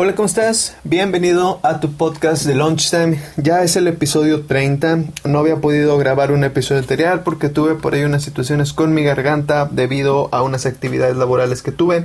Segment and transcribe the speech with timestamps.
[0.00, 0.76] Hola, ¿cómo estás?
[0.84, 3.20] Bienvenido a tu podcast de Lunchtime.
[3.36, 4.98] Ya es el episodio 30.
[5.24, 9.02] No había podido grabar un episodio anterior porque tuve por ahí unas situaciones con mi
[9.02, 12.04] garganta debido a unas actividades laborales que tuve.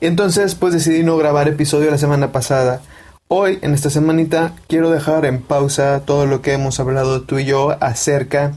[0.00, 2.80] Y entonces pues decidí no grabar episodio la semana pasada.
[3.28, 7.44] Hoy, en esta semanita, quiero dejar en pausa todo lo que hemos hablado tú y
[7.44, 8.54] yo acerca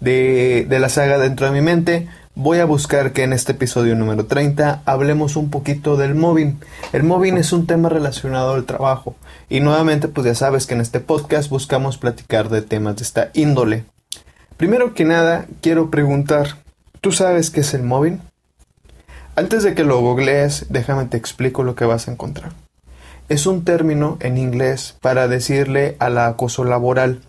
[0.00, 3.94] de, de la saga dentro de mi mente voy a buscar que en este episodio
[3.94, 6.58] número 30 hablemos un poquito del mobbing.
[6.92, 9.14] El mobbing es un tema relacionado al trabajo
[9.48, 13.30] y nuevamente pues ya sabes que en este podcast buscamos platicar de temas de esta
[13.34, 13.84] índole.
[14.56, 16.56] Primero que nada quiero preguntar,
[17.00, 18.20] ¿tú sabes qué es el mobbing?
[19.36, 22.52] Antes de que lo googlees, déjame te explico lo que vas a encontrar.
[23.28, 27.22] Es un término en inglés para decirle al acoso laboral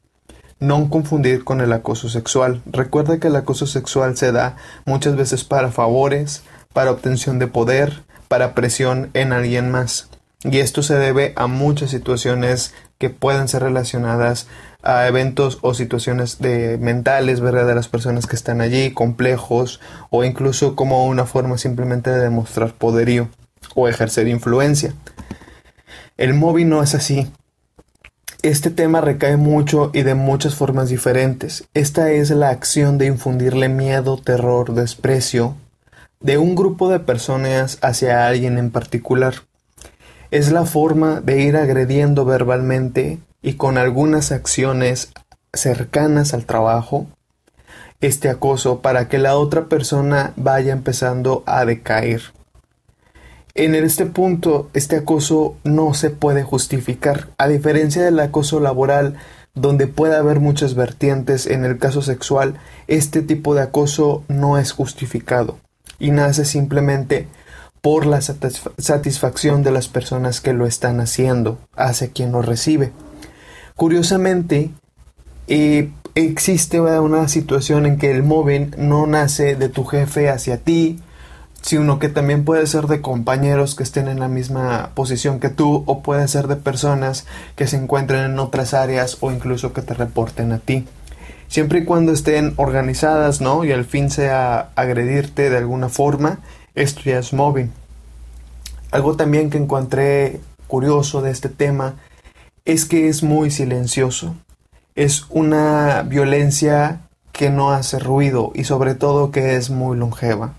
[0.59, 2.62] no confundir con el acoso sexual.
[2.66, 4.55] Recuerda que el acoso sexual se da
[4.86, 10.09] muchas veces para favores, para obtención de poder, para presión en alguien más.
[10.44, 14.47] Y esto se debe a muchas situaciones que pueden ser relacionadas
[14.84, 17.66] a eventos o situaciones de mentales, ¿verdad?
[17.66, 19.81] De las personas que están allí, complejos,
[20.12, 23.30] o incluso como una forma simplemente de demostrar poderío
[23.73, 24.94] o ejercer influencia.
[26.17, 27.31] El móvil no es así.
[28.45, 31.63] Este tema recae mucho y de muchas formas diferentes.
[31.73, 35.55] Esta es la acción de infundirle miedo, terror, desprecio
[36.19, 39.33] de un grupo de personas hacia alguien en particular.
[40.29, 45.11] Es la forma de ir agrediendo verbalmente y con algunas acciones
[45.51, 47.07] cercanas al trabajo
[47.99, 52.34] este acoso para que la otra persona vaya empezando a decaer.
[53.58, 59.16] En este punto, este acoso no se puede justificar, a diferencia del acoso laboral,
[59.53, 62.56] donde puede haber muchas vertientes en el caso sexual,
[62.88, 65.58] este tipo de acoso no es justificado
[66.00, 67.28] y nace simplemente
[67.80, 72.91] por la satisfacción de las personas que lo están haciendo hacia quien lo recibe.
[73.78, 74.72] Curiosamente,
[75.47, 81.00] eh, existe una situación en que el móvil no nace de tu jefe hacia ti,
[81.66, 85.84] sino que también puede ser de compañeros que estén en la misma posición que tú
[85.88, 89.96] o puede ser de personas que se encuentren en otras áreas o incluso que te
[89.96, 90.86] reporten a ti.
[91.48, 93.64] Siempre y cuando estén organizadas, ¿no?
[93.64, 96.38] Y al fin sea agredirte de alguna forma,
[96.76, 97.72] esto ya es móvil.
[98.92, 101.96] Algo también que encontré curioso de este tema
[102.64, 104.36] es que es muy silencioso.
[104.94, 107.02] Es una violencia
[107.32, 110.53] que no hace ruido y sobre todo que es muy longeva.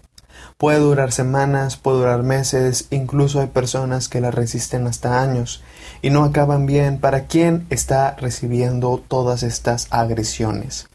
[0.59, 5.63] Puede durar semanas, puede durar meses, incluso hay personas que la resisten hasta años
[6.01, 10.89] y no acaban bien para quien está recibiendo todas estas agresiones.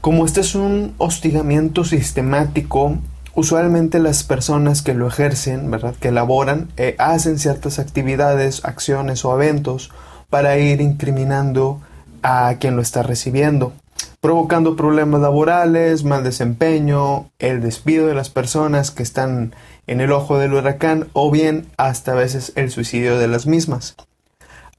[0.00, 2.98] Como este es un hostigamiento sistemático,
[3.34, 5.96] usualmente las personas que lo ejercen, ¿verdad?
[5.98, 9.90] que elaboran, eh, hacen ciertas actividades, acciones o eventos
[10.30, 11.80] para ir incriminando
[12.22, 13.72] a quien lo está recibiendo
[14.20, 19.54] provocando problemas laborales, mal desempeño, el despido de las personas que están
[19.86, 23.94] en el ojo del huracán o bien hasta a veces el suicidio de las mismas.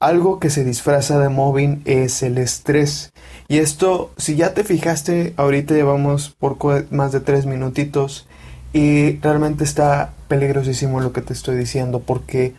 [0.00, 3.12] Algo que se disfraza de mobbing es el estrés.
[3.48, 6.58] Y esto, si ya te fijaste, ahorita llevamos por
[6.92, 8.28] más de tres minutitos
[8.72, 12.54] y realmente está peligrosísimo lo que te estoy diciendo porque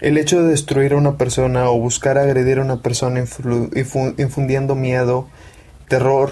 [0.00, 5.28] el hecho de destruir a una persona o buscar agredir a una persona infundiendo miedo,
[5.92, 6.30] terror,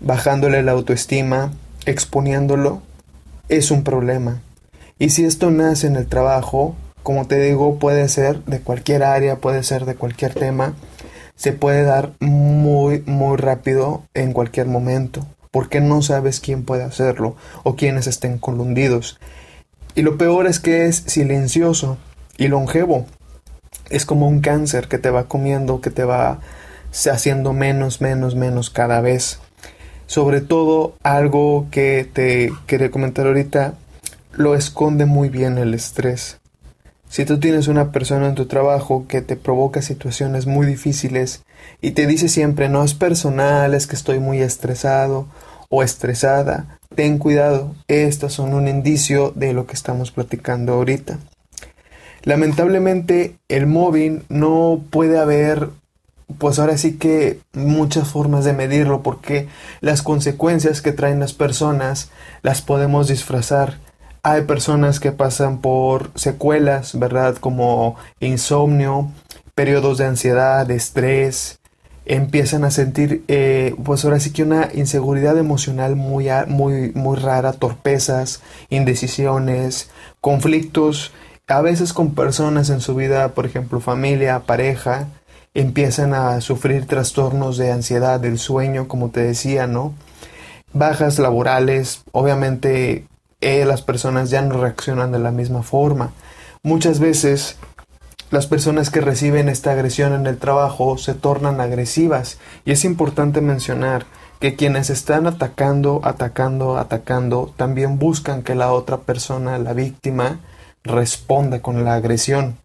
[0.00, 1.52] bajándole la autoestima,
[1.84, 2.82] exponiéndolo,
[3.48, 4.42] es un problema.
[4.98, 6.74] Y si esto nace en el trabajo,
[7.04, 10.74] como te digo, puede ser de cualquier área, puede ser de cualquier tema,
[11.36, 17.36] se puede dar muy, muy rápido en cualquier momento, porque no sabes quién puede hacerlo
[17.62, 19.20] o quiénes estén colundidos.
[19.94, 21.96] Y lo peor es que es silencioso
[22.38, 23.06] y longevo.
[23.88, 26.40] Es como un cáncer que te va comiendo, que te va
[27.04, 29.38] haciendo menos, menos, menos cada vez.
[30.06, 33.74] Sobre todo algo que te quería comentar ahorita,
[34.32, 36.38] lo esconde muy bien el estrés.
[37.08, 41.42] Si tú tienes una persona en tu trabajo que te provoca situaciones muy difíciles
[41.80, 45.26] y te dice siempre no es personal, es que estoy muy estresado
[45.68, 51.18] o estresada, ten cuidado, estas son un indicio de lo que estamos platicando ahorita.
[52.22, 55.70] Lamentablemente el móvil no puede haber
[56.38, 59.48] pues ahora sí que muchas formas de medirlo porque
[59.80, 62.10] las consecuencias que traen las personas
[62.42, 63.78] las podemos disfrazar.
[64.22, 67.36] Hay personas que pasan por secuelas, ¿verdad?
[67.36, 69.10] Como insomnio,
[69.54, 71.60] periodos de ansiedad, de estrés,
[72.06, 77.52] empiezan a sentir, eh, pues ahora sí que una inseguridad emocional muy, muy, muy rara,
[77.52, 79.90] torpezas, indecisiones,
[80.20, 81.12] conflictos
[81.48, 85.06] a veces con personas en su vida, por ejemplo, familia, pareja,
[85.60, 89.94] empiezan a sufrir trastornos de ansiedad del sueño, como te decía, ¿no?
[90.72, 93.06] Bajas laborales, obviamente
[93.40, 96.12] eh, las personas ya no reaccionan de la misma forma.
[96.62, 97.56] Muchas veces
[98.30, 103.40] las personas que reciben esta agresión en el trabajo se tornan agresivas y es importante
[103.40, 104.04] mencionar
[104.40, 110.40] que quienes están atacando, atacando, atacando, también buscan que la otra persona, la víctima,
[110.82, 112.58] responda con la agresión.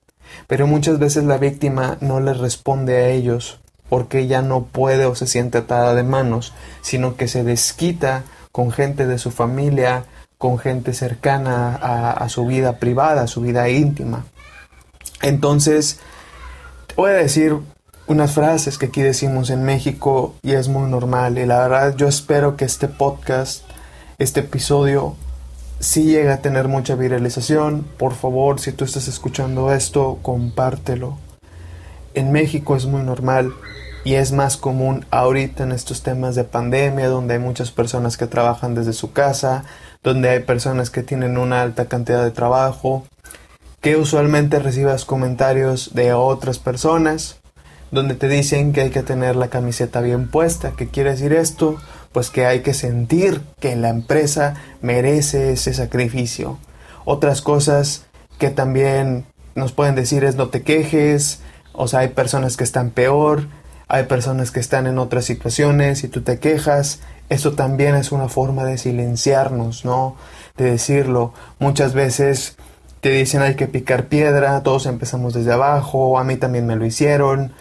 [0.48, 5.16] Pero muchas veces la víctima no le responde a ellos porque ella no puede o
[5.16, 10.06] se siente atada de manos, sino que se desquita con gente de su familia,
[10.38, 14.26] con gente cercana a, su vida privada, a su vida íntima.
[15.22, 16.00] Entonces,
[16.96, 17.58] voy a decir
[18.08, 21.38] unas frases que aquí decimos en México y es muy normal.
[21.38, 23.64] Y la verdad yo espero que este podcast,
[24.18, 25.16] este episodio,
[25.82, 31.18] si llega a tener mucha viralización, por favor, si tú estás escuchando esto, compártelo.
[32.14, 33.52] En México es muy normal
[34.06, 38.28] y es más común ahorita en estos temas de pandemia, donde hay muchas personas que
[38.28, 39.64] trabajan desde su casa,
[40.04, 43.04] donde hay personas que tienen una alta cantidad de trabajo,
[43.82, 47.38] que usualmente recibas comentarios de otras personas,
[47.90, 50.74] donde te dicen que hay que tener la camiseta bien puesta.
[50.78, 51.78] ¿Qué quiere decir esto?
[52.12, 56.58] Pues que hay que sentir que la empresa merece ese sacrificio.
[57.06, 58.06] Otras cosas
[58.38, 59.26] que también
[59.56, 61.42] nos pueden decir es no te quejes,
[61.74, 63.48] o sea, hay personas que están peor,
[63.88, 67.00] hay personas que están en otras situaciones y tú te quejas,
[67.30, 70.16] eso también es una forma de silenciarnos, ¿no?
[70.58, 71.34] De decirlo.
[71.60, 72.58] Muchas veces
[73.02, 76.86] te dicen hay que picar piedra, todos empezamos desde abajo, a mí también me lo
[76.86, 77.54] hicieron.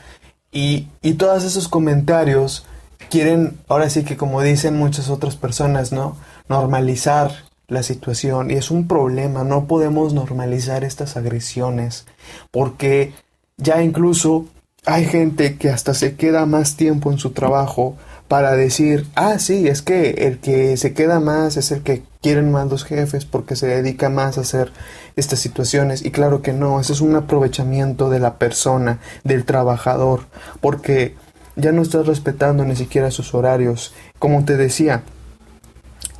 [0.52, 2.66] Y, y todos esos comentarios
[3.08, 6.16] quieren, ahora sí que como dicen muchas otras personas, ¿no?
[6.48, 7.32] Normalizar
[7.68, 12.04] la situación y es un problema, no podemos normalizar estas agresiones
[12.50, 13.12] porque
[13.56, 14.46] ya incluso
[14.86, 17.96] hay gente que hasta se queda más tiempo en su trabajo
[18.28, 22.52] para decir, ah, sí, es que el que se queda más es el que quieren
[22.52, 24.72] más los jefes porque se dedica más a hacer
[25.16, 26.04] estas situaciones.
[26.04, 30.26] Y claro que no, eso es un aprovechamiento de la persona, del trabajador,
[30.60, 31.16] porque
[31.56, 33.94] ya no estás respetando ni siquiera sus horarios.
[34.18, 35.02] Como te decía,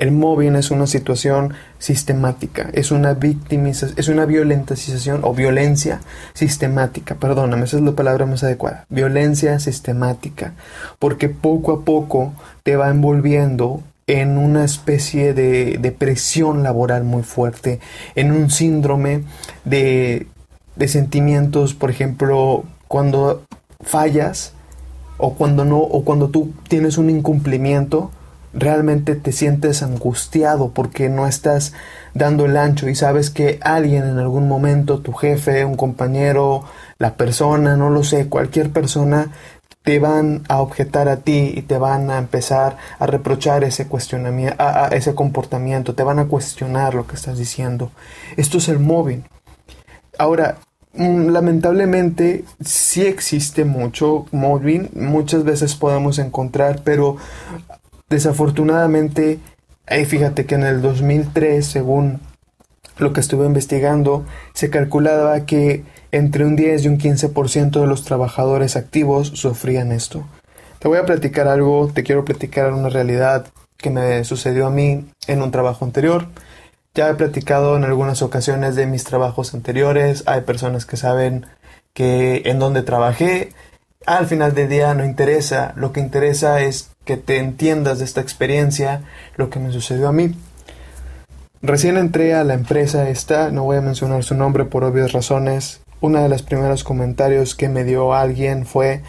[0.01, 6.01] el mobbing es una situación sistemática, es una victimización, es una violentación o violencia
[6.33, 10.55] sistemática, perdóname, esa es la palabra más adecuada, violencia sistemática,
[10.99, 12.33] porque poco a poco
[12.63, 17.79] te va envolviendo en una especie de, de presión laboral muy fuerte,
[18.15, 19.25] en un síndrome
[19.67, 20.27] de,
[20.77, 23.45] de sentimientos, por ejemplo, cuando
[23.83, 24.55] fallas,
[25.21, 28.11] o cuando no o cuando tú tienes un incumplimiento
[28.53, 31.73] realmente te sientes angustiado porque no estás
[32.15, 36.65] dando el ancho y sabes que alguien en algún momento, tu jefe, un compañero,
[36.99, 39.31] la persona, no lo sé, cualquier persona
[39.83, 44.57] te van a objetar a ti y te van a empezar a reprochar ese cuestionamiento,
[44.59, 47.91] a, ese comportamiento, te van a cuestionar lo que estás diciendo.
[48.37, 49.25] Esto es el móvil.
[50.19, 50.59] Ahora,
[50.95, 57.17] lamentablemente sí existe mucho mobbing, muchas veces podemos encontrar, pero
[58.09, 59.39] desafortunadamente,
[60.07, 62.21] fíjate que en el 2003, según
[62.99, 68.05] lo que estuve investigando, se calculaba que entre un 10 y un 15% de los
[68.05, 70.25] trabajadores activos sufrían esto.
[70.81, 75.07] Te voy a platicar algo, te quiero platicar una realidad que me sucedió a mí
[75.27, 76.27] en un trabajo anterior.
[76.95, 81.47] Ya he platicado en algunas ocasiones de mis trabajos anteriores, hay personas que saben
[81.93, 83.51] que en donde trabajé,
[84.07, 88.21] al final del día no interesa, lo que interesa es que te entiendas de esta
[88.21, 89.03] experiencia,
[89.37, 90.35] lo que me sucedió a mí.
[91.63, 95.83] Recién entré a la empresa esta, no voy a mencionar su nombre por obvias razones.
[96.01, 99.03] Uno de los primeros comentarios que me dio alguien fue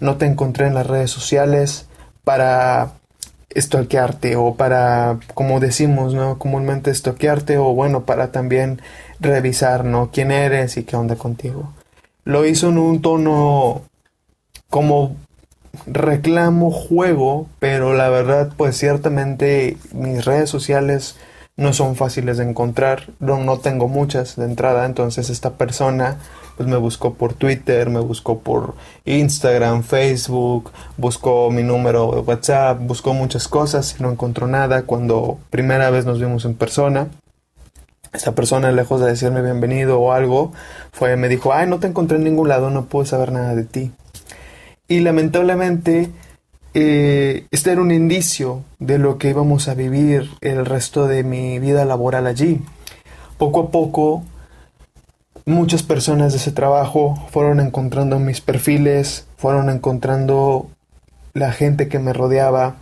[0.00, 1.88] no te encontré en las redes sociales
[2.22, 2.92] para
[3.54, 6.38] estoquearte o para, como decimos, ¿no?
[6.38, 8.82] Comúnmente estoquearte o bueno, para también
[9.20, 10.10] revisar, ¿no?
[10.12, 11.72] ¿Quién eres y qué onda contigo?
[12.24, 13.82] Lo hizo en un tono
[14.70, 15.16] como
[15.86, 21.16] reclamo juego, pero la verdad, pues ciertamente mis redes sociales
[21.56, 26.18] no son fáciles de encontrar, no, no tengo muchas de entrada, entonces esta persona
[26.56, 32.80] pues me buscó por Twitter, me buscó por Instagram, Facebook, buscó mi número de WhatsApp,
[32.80, 37.08] buscó muchas cosas y no encontró nada cuando primera vez nos vimos en persona.
[38.12, 40.52] Esta persona, lejos de decirme bienvenido o algo,
[40.92, 43.64] fue, me dijo, ay, no te encontré en ningún lado, no puedo saber nada de
[43.64, 43.90] ti.
[44.86, 46.10] Y lamentablemente,
[46.74, 51.58] eh, este era un indicio de lo que íbamos a vivir el resto de mi
[51.58, 52.60] vida laboral allí.
[53.38, 54.22] Poco a poco
[55.46, 60.68] muchas personas de ese trabajo fueron encontrando mis perfiles, fueron encontrando
[61.32, 62.76] la gente que me rodeaba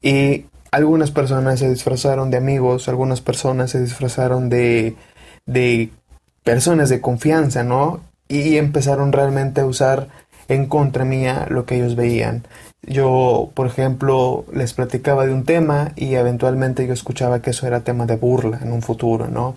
[0.00, 4.96] y algunas personas se disfrazaron de amigos, algunas personas se disfrazaron de,
[5.46, 5.90] de
[6.44, 8.00] personas de confianza, ¿no?
[8.28, 10.08] Y empezaron realmente a usar
[10.48, 12.46] en contra mía lo que ellos veían.
[12.82, 17.80] Yo, por ejemplo, les platicaba de un tema y eventualmente yo escuchaba que eso era
[17.80, 19.56] tema de burla en un futuro, ¿no?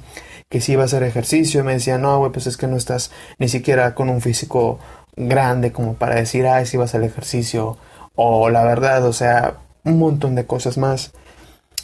[0.51, 3.09] Que si iba a hacer ejercicio, me decían, no, güey, pues es que no estás
[3.39, 4.77] ni siquiera con un físico
[5.15, 7.77] grande como para decir, ay, si vas al ejercicio.
[8.15, 11.13] O la verdad, o sea, un montón de cosas más.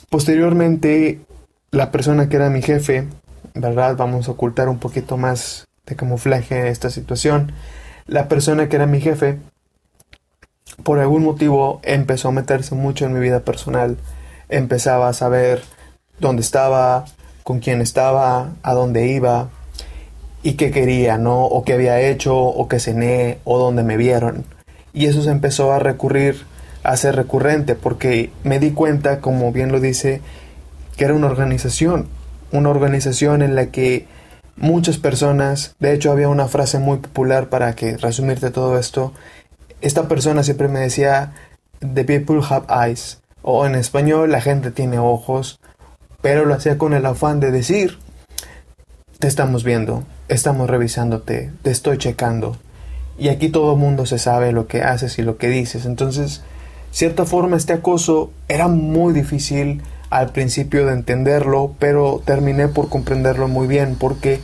[0.10, 1.22] Posteriormente,
[1.72, 3.08] la persona que era mi jefe,
[3.56, 3.96] ¿verdad?
[3.96, 7.54] Vamos a ocultar un poquito más de camuflaje esta situación.
[8.06, 9.40] La persona que era mi jefe,
[10.84, 13.98] por algún motivo, empezó a meterse mucho en mi vida personal.
[14.50, 15.62] Empezaba a saber
[16.20, 17.06] dónde estaba,
[17.48, 19.48] con quién estaba, a dónde iba
[20.44, 21.46] y qué quería, ¿no?
[21.46, 24.44] O qué había hecho, o qué cené, o dónde me vieron.
[24.92, 26.46] Y eso se empezó a recurrir
[26.84, 30.20] a ser recurrente porque me di cuenta, como bien lo dice,
[30.98, 32.10] que era una organización,
[32.52, 34.08] una organización en la que
[34.58, 39.14] muchas personas, de hecho había una frase muy popular para que resumirte todo esto,
[39.80, 41.32] esta persona siempre me decía,
[41.80, 45.62] the people have eyes, o en español la gente tiene ojos,
[46.28, 48.00] pero lo hacía con el afán de decir,
[49.18, 52.58] te estamos viendo, estamos revisándote, te estoy checando.
[53.18, 55.86] Y aquí todo el mundo se sabe lo que haces y lo que dices.
[55.86, 56.42] Entonces,
[56.92, 63.48] cierta forma este acoso era muy difícil al principio de entenderlo, pero terminé por comprenderlo
[63.48, 64.42] muy bien porque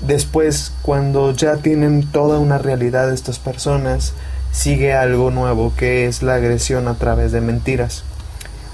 [0.00, 4.14] después cuando ya tienen toda una realidad estas personas,
[4.50, 8.04] sigue algo nuevo que es la agresión a través de mentiras.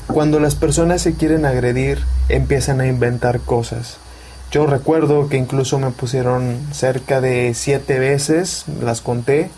[0.06, 3.96] Cuando las personas se quieren agredir, empiezan a inventar cosas.
[4.50, 9.50] Yo recuerdo que incluso me pusieron cerca de siete veces, las conté,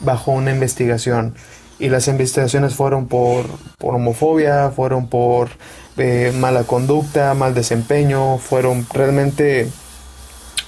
[0.00, 1.34] bajo una investigación
[1.78, 3.46] y las investigaciones fueron por,
[3.78, 5.48] por homofobia, fueron por
[5.96, 9.68] eh, mala conducta, mal desempeño, fueron realmente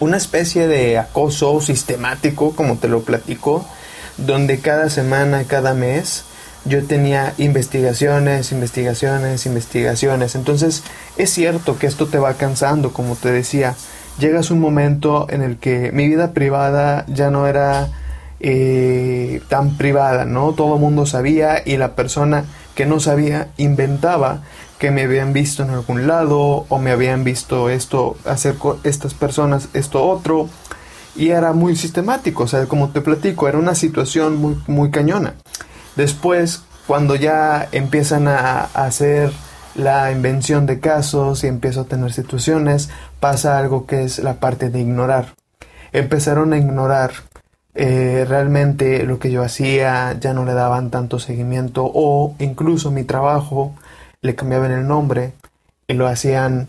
[0.00, 3.64] una especie de acoso sistemático, como te lo platico,
[4.16, 6.24] donde cada semana, cada mes,
[6.68, 10.34] yo tenía investigaciones, investigaciones, investigaciones.
[10.34, 10.82] Entonces,
[11.16, 13.74] es cierto que esto te va cansando, como te decía.
[14.18, 17.88] Llegas un momento en el que mi vida privada ya no era
[18.40, 20.52] eh, tan privada, ¿no?
[20.52, 22.44] Todo el mundo sabía y la persona
[22.74, 24.42] que no sabía inventaba
[24.78, 29.14] que me habían visto en algún lado o me habían visto esto, hacer con estas
[29.14, 30.48] personas esto otro
[31.16, 35.34] y era muy sistemático, o sea, como te platico, era una situación muy, muy cañona.
[35.96, 39.32] Después, cuando ya empiezan a, hacer
[39.74, 44.70] la invención de casos y empiezo a tener situaciones, pasa algo que es la parte
[44.70, 45.34] de ignorar.
[45.92, 47.12] Empezaron a ignorar
[47.74, 53.04] eh, realmente lo que yo hacía ya no le daban tanto seguimiento o incluso mi
[53.04, 53.74] trabajo
[54.22, 55.34] le cambiaban el nombre
[55.86, 56.68] y lo hacían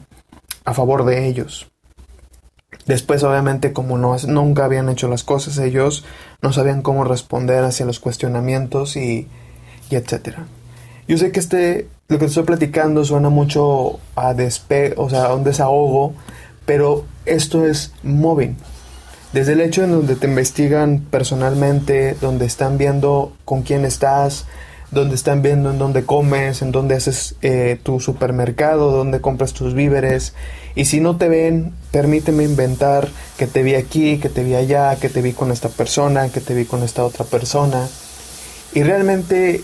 [0.65, 1.71] a favor de ellos.
[2.87, 6.05] Después, obviamente, como no, nunca habían hecho las cosas, ellos
[6.41, 9.27] no sabían cómo responder hacia los cuestionamientos y,
[9.89, 10.45] y etcétera.
[11.07, 15.35] Yo sé que este, lo que estoy platicando suena mucho a despe, o sea, a
[15.35, 16.13] un desahogo,
[16.65, 18.55] pero esto es móvil.
[19.33, 24.45] Desde el hecho en donde te investigan personalmente, donde están viendo con quién estás,
[24.91, 29.73] donde están viendo en dónde comes, en dónde haces eh, tu supermercado, dónde compras tus
[29.73, 30.33] víveres.
[30.77, 34.95] Y si no te ven, permíteme inventar que te vi aquí, que te vi allá,
[34.97, 37.87] que te vi con esta persona, que te vi con esta otra persona.
[38.73, 39.63] Y realmente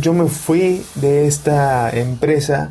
[0.00, 2.70] yo me fui de esta empresa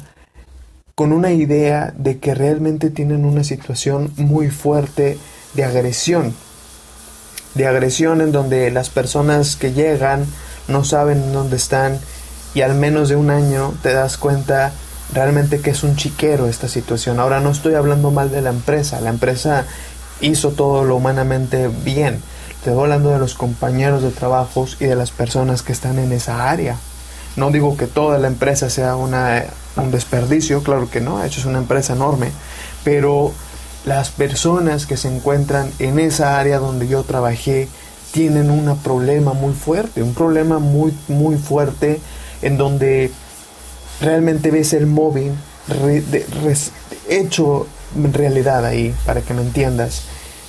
[0.96, 5.20] con una idea de que realmente tienen una situación muy fuerte
[5.54, 6.34] de agresión.
[7.54, 10.26] De agresión en donde las personas que llegan
[10.68, 12.00] no saben dónde están
[12.56, 14.74] y al menos de un año te das cuenta
[15.14, 17.20] realmente que es un chiquero esta situación.
[17.20, 19.66] Ahora no estoy hablando mal de la empresa, la empresa
[20.22, 22.22] hizo todo lo humanamente bien.
[22.64, 26.12] Te estoy hablando de los compañeros de trabajos y de las personas que están en
[26.12, 26.78] esa área.
[27.36, 29.44] No digo que toda la empresa sea una,
[29.76, 32.32] un desperdicio, claro que no, de hecho es una empresa enorme,
[32.84, 33.34] pero
[33.86, 37.68] las personas que se encuentran en esa área donde yo trabajé
[38.12, 42.00] tienen un problema muy fuerte, un problema muy, muy fuerte
[42.42, 43.12] en donde
[44.02, 45.34] realmente ves el móvil
[47.10, 47.68] hecho
[48.12, 50.04] realidad ahí, para que me entiendas.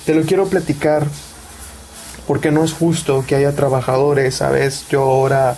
[0.05, 1.07] Te lo quiero platicar
[2.27, 4.85] porque no es justo que haya trabajadores, ¿sabes?
[4.89, 5.57] Yo ahora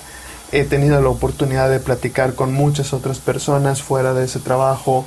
[0.51, 5.05] he tenido la oportunidad de platicar con muchas otras personas fuera de ese trabajo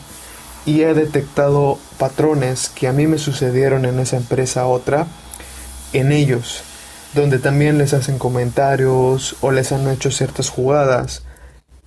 [0.64, 5.06] y he detectado patrones que a mí me sucedieron en esa empresa otra
[5.92, 6.62] en ellos,
[7.14, 11.22] donde también les hacen comentarios o les han hecho ciertas jugadas.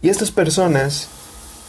[0.06, 1.08] Y estas personas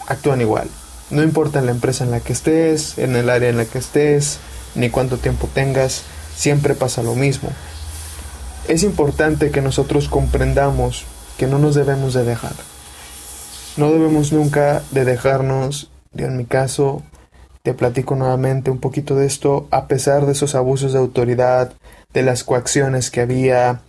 [0.09, 0.69] actúan igual.
[1.09, 4.41] No importa la empresa en la que estés, en el área en la que estés,
[4.75, 6.03] ni cuánto tiempo tengas,
[6.37, 7.49] siempre pasa lo mismo.
[8.69, 11.07] Es importante que nosotros comprendamos
[11.39, 12.53] que no nos debemos de dejar.
[13.79, 17.03] No debemos nunca de dejarnos, yo en mi caso,
[17.63, 21.73] te platico nuevamente un poquito de esto, a pesar de esos abusos de autoridad,
[22.13, 23.81] de las coacciones que había,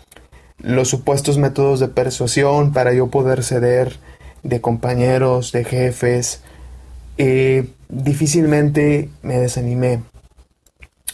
[0.58, 4.00] los supuestos métodos de persuasión para yo poder ceder,
[4.44, 6.42] de compañeros, de jefes,
[7.18, 10.02] eh, difícilmente me desanimé.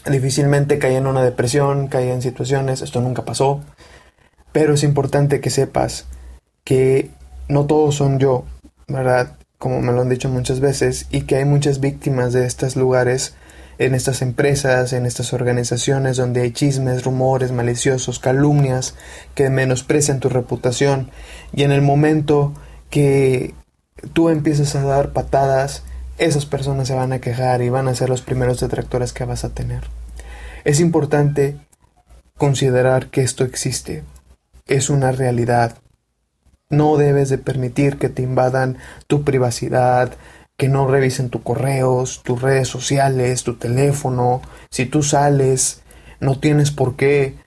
[0.09, 3.61] Difícilmente caí en una depresión, caí en situaciones, esto nunca pasó.
[4.51, 6.05] Pero es importante que sepas
[6.63, 7.09] que
[7.47, 8.43] no todos son yo,
[8.87, 9.37] ¿verdad?
[9.57, 13.35] Como me lo han dicho muchas veces, y que hay muchas víctimas de estos lugares,
[13.79, 18.95] en estas empresas, en estas organizaciones donde hay chismes, rumores maliciosos, calumnias
[19.35, 21.09] que menosprecian tu reputación.
[21.53, 22.53] Y en el momento
[22.93, 23.55] que
[24.13, 25.81] tú empiezas a dar patadas,
[26.19, 29.43] esas personas se van a quejar y van a ser los primeros detractores que vas
[29.43, 29.81] a tener.
[30.63, 31.57] Es importante
[32.37, 34.03] considerar que esto existe,
[34.67, 35.79] es una realidad.
[36.69, 40.11] No debes de permitir que te invadan tu privacidad,
[40.55, 44.43] que no revisen tus correos, tus redes sociales, tu teléfono.
[44.69, 45.81] Si tú sales,
[46.19, 47.37] no tienes por qué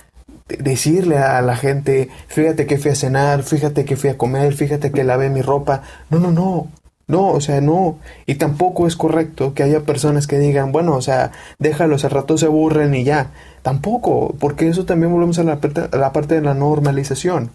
[0.49, 4.93] decirle a la gente, fíjate que fui a cenar, fíjate que fui a comer, fíjate
[4.93, 5.83] que lavé mi ropa.
[6.11, 6.69] No, no, no.
[7.09, 7.99] No, o sea, no.
[8.27, 12.37] Y tampoco es correcto que haya personas que digan, bueno, o sea, déjalos, al rato
[12.37, 13.31] se aburren y ya.
[13.63, 15.61] Tampoco, porque eso también volvemos a la,
[15.93, 17.53] a la parte de la normalización.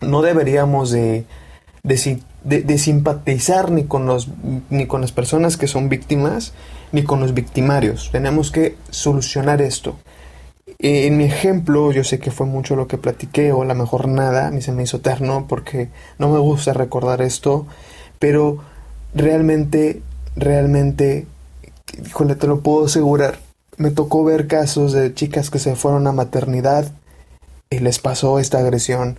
[0.00, 1.26] No deberíamos de,
[1.82, 2.22] de,
[2.62, 4.28] de, simpatizar ni con, los,
[4.70, 6.54] ni con las personas que son víctimas,
[6.92, 8.08] ni con los victimarios.
[8.10, 9.98] Tenemos que solucionar esto.
[10.82, 14.08] En mi ejemplo, yo sé que fue mucho lo que platiqué, o a lo mejor
[14.08, 17.66] nada, ni se me hizo eterno, porque no me gusta recordar esto,
[18.18, 18.58] pero
[19.14, 20.00] realmente,
[20.36, 21.26] realmente,
[22.02, 23.40] híjole, te lo puedo asegurar,
[23.76, 26.90] me tocó ver casos de chicas que se fueron a maternidad
[27.68, 29.18] y les pasó esta agresión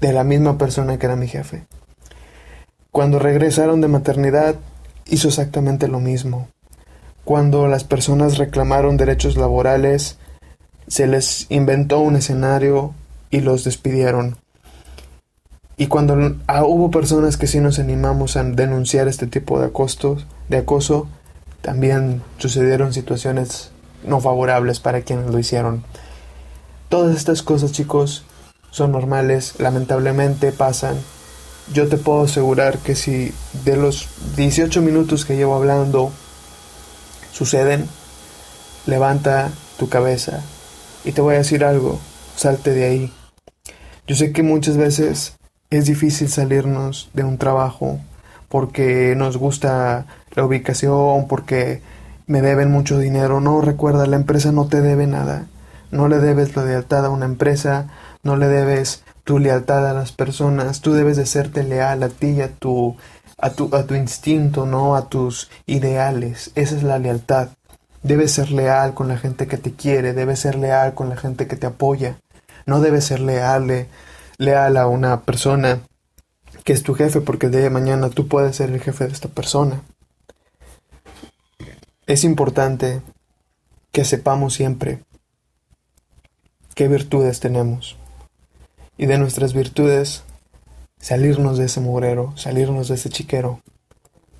[0.00, 1.64] de la misma persona que era mi jefe.
[2.90, 4.56] Cuando regresaron de maternidad,
[5.06, 6.48] hizo exactamente lo mismo.
[7.24, 10.18] Cuando las personas reclamaron derechos laborales,
[10.88, 12.94] se les inventó un escenario
[13.30, 14.36] y los despidieron.
[15.76, 20.26] Y cuando ah, hubo personas que sí nos animamos a denunciar este tipo de acostos,
[20.48, 21.08] de acoso,
[21.60, 23.70] también sucedieron situaciones
[24.04, 25.84] no favorables para quienes lo hicieron.
[26.88, 28.24] Todas estas cosas, chicos,
[28.70, 30.96] son normales, lamentablemente pasan.
[31.72, 33.32] Yo te puedo asegurar que si
[33.64, 36.10] de los 18 minutos que llevo hablando
[37.32, 37.86] suceden,
[38.86, 40.42] levanta tu cabeza,
[41.08, 41.98] y te voy a decir algo,
[42.36, 43.12] salte de ahí.
[44.06, 45.38] Yo sé que muchas veces
[45.70, 47.98] es difícil salirnos de un trabajo
[48.50, 51.80] porque nos gusta la ubicación, porque
[52.26, 53.40] me deben mucho dinero.
[53.40, 55.46] No, recuerda, la empresa no te debe nada.
[55.90, 57.86] No le debes la lealtad a una empresa,
[58.22, 60.82] no le debes tu lealtad a las personas.
[60.82, 62.98] Tú debes de serte leal a ti y a tu,
[63.38, 66.50] a tu, a tu instinto, no a tus ideales.
[66.54, 67.48] Esa es la lealtad.
[68.02, 71.46] Debes ser leal con la gente que te quiere, debes ser leal con la gente
[71.46, 72.18] que te apoya.
[72.66, 73.88] No debes ser leal,
[74.38, 75.80] leal a una persona
[76.64, 79.12] que es tu jefe, porque el día de mañana tú puedes ser el jefe de
[79.12, 79.82] esta persona.
[82.06, 83.02] Es importante
[83.92, 85.00] que sepamos siempre
[86.74, 87.96] qué virtudes tenemos
[88.96, 90.22] y de nuestras virtudes
[91.00, 93.60] salirnos de ese mugrero, salirnos de ese chiquero,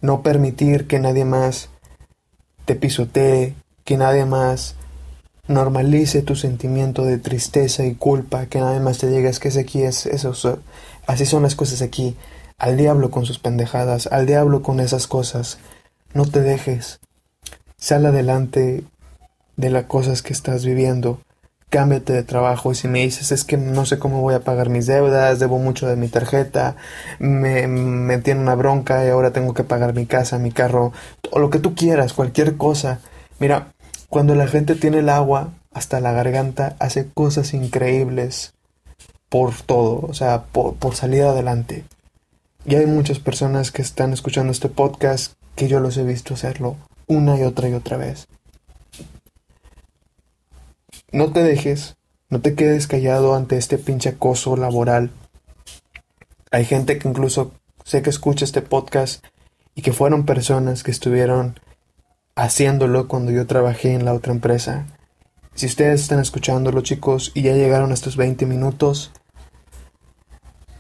[0.01, 1.71] no permitir que nadie más
[2.69, 3.55] te pisotee,
[3.85, 4.75] que nadie más
[5.47, 9.57] normalice tu sentimiento de tristeza y culpa, que nadie más te diga es que es
[9.57, 10.61] aquí, es eso,
[11.07, 12.15] así son las cosas aquí.
[12.59, 15.57] Al diablo con sus pendejadas, al diablo con esas cosas.
[16.13, 17.01] No te dejes.
[17.79, 18.85] Sal adelante
[19.57, 21.23] de las cosas que estás viviendo.
[21.71, 24.71] Cámbiate de trabajo y si me dices es que no sé cómo voy a pagar
[24.71, 26.77] mis deudas, debo mucho de mi tarjeta,
[27.19, 30.93] me, me tiene una bronca y ahora tengo que pagar mi casa, mi carro,
[31.31, 33.01] o lo que tú quieras, cualquier cosa.
[33.39, 33.75] Mira,
[34.09, 38.55] cuando la gente tiene el agua hasta la garganta, hace cosas increíbles
[39.29, 41.85] por todo, o sea, por, por salir adelante.
[42.65, 46.77] Y hay muchas personas que están escuchando este podcast que yo los he visto hacerlo
[47.09, 48.29] una y otra y otra vez.
[51.11, 51.97] No te dejes,
[52.29, 55.11] no te quedes callado ante este pinche acoso laboral.
[56.51, 57.53] Hay gente que incluso
[57.85, 59.25] sé que escucha este podcast
[59.75, 61.59] y que fueron personas que estuvieron
[62.37, 64.87] haciéndolo cuando yo trabajé en la otra empresa.
[65.55, 69.11] Si ustedes están escuchándolo, chicos, y ya llegaron a estos 20 minutos,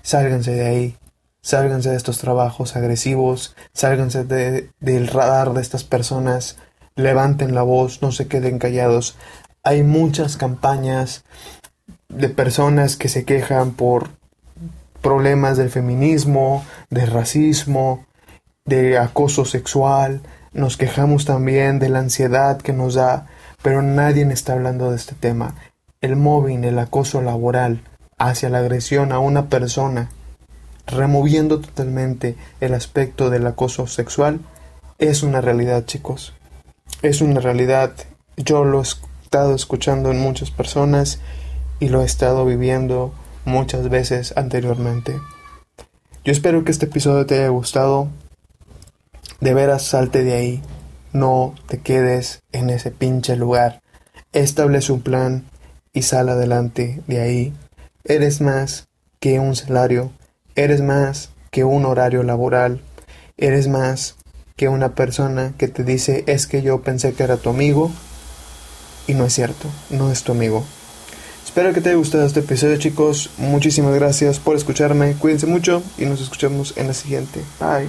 [0.02, 0.96] sálganse de ahí.
[1.40, 6.58] Sálganse de estos trabajos agresivos, sálganse de, del radar de estas personas,
[6.96, 9.16] levanten la voz, no se queden callados.
[9.62, 11.24] Hay muchas campañas
[12.08, 14.10] de personas que se quejan por
[15.02, 18.06] problemas del feminismo, de racismo,
[18.64, 20.20] de acoso sexual,
[20.52, 23.26] nos quejamos también de la ansiedad que nos da,
[23.62, 25.54] pero nadie está hablando de este tema.
[26.00, 27.82] El mobbing, el acoso laboral
[28.18, 30.08] hacia la agresión a una persona,
[30.86, 34.40] removiendo totalmente el aspecto del acoso sexual,
[34.98, 36.34] es una realidad, chicos.
[37.02, 37.92] Es una realidad.
[38.36, 38.82] Yo lo he
[39.28, 41.20] estado escuchando en muchas personas
[41.80, 43.12] y lo he estado viviendo
[43.44, 45.20] muchas veces anteriormente.
[46.24, 48.08] Yo espero que este episodio te haya gustado.
[49.40, 50.62] De veras salte de ahí.
[51.12, 53.82] No te quedes en ese pinche lugar.
[54.32, 55.44] Establece un plan
[55.92, 57.52] y sal adelante de ahí.
[58.04, 58.88] Eres más
[59.20, 60.10] que un salario.
[60.54, 62.80] Eres más que un horario laboral.
[63.36, 64.16] Eres más
[64.56, 67.92] que una persona que te dice es que yo pensé que era tu amigo
[69.08, 70.64] y no es cierto, no es tu amigo.
[71.44, 73.30] Espero que te haya gustado este episodio chicos.
[73.38, 75.14] Muchísimas gracias por escucharme.
[75.14, 77.42] Cuídense mucho y nos escuchamos en la siguiente.
[77.58, 77.88] Bye.